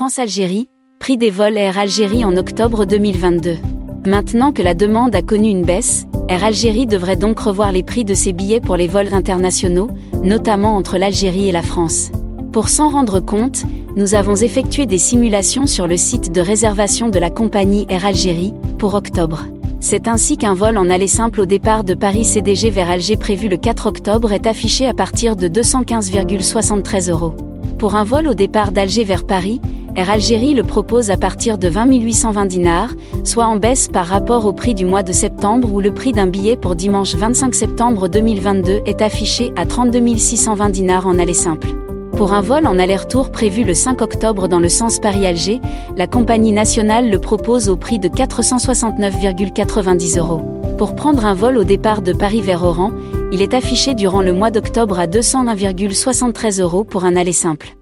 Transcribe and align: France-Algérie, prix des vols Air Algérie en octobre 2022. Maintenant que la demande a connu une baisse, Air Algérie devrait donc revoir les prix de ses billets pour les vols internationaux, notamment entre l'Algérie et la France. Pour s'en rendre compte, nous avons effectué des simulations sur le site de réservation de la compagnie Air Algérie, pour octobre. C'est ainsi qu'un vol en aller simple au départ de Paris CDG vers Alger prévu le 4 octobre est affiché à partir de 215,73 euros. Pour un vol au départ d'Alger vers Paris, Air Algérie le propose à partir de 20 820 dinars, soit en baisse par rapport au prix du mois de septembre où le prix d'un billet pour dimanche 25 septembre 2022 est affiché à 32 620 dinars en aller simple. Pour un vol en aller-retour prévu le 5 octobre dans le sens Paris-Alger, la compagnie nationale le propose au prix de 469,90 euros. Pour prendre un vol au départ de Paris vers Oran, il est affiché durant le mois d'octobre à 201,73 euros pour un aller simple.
France-Algérie, 0.00 0.70
prix 0.98 1.18
des 1.18 1.28
vols 1.28 1.58
Air 1.58 1.76
Algérie 1.76 2.24
en 2.24 2.34
octobre 2.38 2.86
2022. 2.86 3.58
Maintenant 4.06 4.50
que 4.50 4.62
la 4.62 4.72
demande 4.72 5.14
a 5.14 5.20
connu 5.20 5.50
une 5.50 5.66
baisse, 5.66 6.06
Air 6.30 6.42
Algérie 6.42 6.86
devrait 6.86 7.16
donc 7.16 7.38
revoir 7.38 7.70
les 7.70 7.82
prix 7.82 8.06
de 8.06 8.14
ses 8.14 8.32
billets 8.32 8.62
pour 8.62 8.78
les 8.78 8.88
vols 8.88 9.12
internationaux, 9.12 9.90
notamment 10.24 10.74
entre 10.74 10.96
l'Algérie 10.96 11.50
et 11.50 11.52
la 11.52 11.60
France. 11.60 12.10
Pour 12.50 12.70
s'en 12.70 12.88
rendre 12.88 13.20
compte, 13.20 13.64
nous 13.94 14.14
avons 14.14 14.36
effectué 14.36 14.86
des 14.86 14.96
simulations 14.96 15.66
sur 15.66 15.86
le 15.86 15.98
site 15.98 16.32
de 16.32 16.40
réservation 16.40 17.10
de 17.10 17.18
la 17.18 17.28
compagnie 17.28 17.84
Air 17.90 18.06
Algérie, 18.06 18.54
pour 18.78 18.94
octobre. 18.94 19.44
C'est 19.80 20.08
ainsi 20.08 20.38
qu'un 20.38 20.54
vol 20.54 20.78
en 20.78 20.88
aller 20.88 21.08
simple 21.08 21.42
au 21.42 21.46
départ 21.46 21.84
de 21.84 21.92
Paris 21.92 22.24
CDG 22.24 22.70
vers 22.70 22.88
Alger 22.88 23.18
prévu 23.18 23.50
le 23.50 23.58
4 23.58 23.88
octobre 23.88 24.32
est 24.32 24.46
affiché 24.46 24.86
à 24.86 24.94
partir 24.94 25.36
de 25.36 25.46
215,73 25.46 27.10
euros. 27.10 27.34
Pour 27.78 27.96
un 27.96 28.04
vol 28.04 28.28
au 28.28 28.34
départ 28.34 28.72
d'Alger 28.72 29.04
vers 29.04 29.24
Paris, 29.24 29.60
Air 29.96 30.10
Algérie 30.10 30.54
le 30.54 30.62
propose 30.62 31.10
à 31.10 31.16
partir 31.16 31.58
de 31.58 31.68
20 31.68 31.86
820 31.86 32.46
dinars, 32.46 32.90
soit 33.24 33.46
en 33.46 33.56
baisse 33.56 33.88
par 33.88 34.06
rapport 34.06 34.46
au 34.46 34.52
prix 34.52 34.74
du 34.74 34.84
mois 34.84 35.02
de 35.02 35.12
septembre 35.12 35.72
où 35.72 35.80
le 35.80 35.92
prix 35.92 36.12
d'un 36.12 36.28
billet 36.28 36.56
pour 36.56 36.76
dimanche 36.76 37.16
25 37.16 37.54
septembre 37.54 38.08
2022 38.08 38.82
est 38.86 39.02
affiché 39.02 39.52
à 39.56 39.66
32 39.66 40.16
620 40.16 40.70
dinars 40.70 41.06
en 41.06 41.18
aller 41.18 41.34
simple. 41.34 41.68
Pour 42.16 42.34
un 42.34 42.40
vol 42.40 42.66
en 42.66 42.78
aller-retour 42.78 43.30
prévu 43.30 43.64
le 43.64 43.74
5 43.74 44.00
octobre 44.02 44.46
dans 44.46 44.60
le 44.60 44.68
sens 44.68 45.00
Paris-Alger, 45.00 45.60
la 45.96 46.06
compagnie 46.06 46.52
nationale 46.52 47.10
le 47.10 47.18
propose 47.18 47.68
au 47.68 47.76
prix 47.76 47.98
de 47.98 48.08
469,90 48.08 50.18
euros. 50.18 50.42
Pour 50.78 50.94
prendre 50.94 51.24
un 51.24 51.34
vol 51.34 51.56
au 51.56 51.64
départ 51.64 52.02
de 52.02 52.12
Paris 52.12 52.42
vers 52.42 52.62
Oran, 52.62 52.92
il 53.32 53.42
est 53.42 53.54
affiché 53.54 53.94
durant 53.94 54.22
le 54.22 54.32
mois 54.32 54.50
d'octobre 54.50 55.00
à 55.00 55.06
201,73 55.06 56.60
euros 56.60 56.84
pour 56.84 57.04
un 57.04 57.16
aller 57.16 57.32
simple. 57.32 57.74